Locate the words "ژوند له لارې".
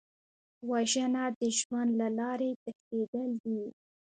1.57-2.49